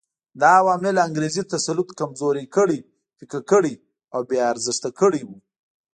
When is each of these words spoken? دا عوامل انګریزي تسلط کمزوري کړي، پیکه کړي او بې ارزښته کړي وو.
دا 0.41 0.49
عوامل 0.61 0.95
انګریزي 1.07 1.43
تسلط 1.53 1.89
کمزوري 1.99 2.45
کړي، 2.55 2.79
پیکه 3.17 3.39
کړي 3.51 3.73
او 4.13 4.21
بې 4.29 4.37
ارزښته 4.51 4.89
کړي 4.99 5.21
وو. 5.27 5.37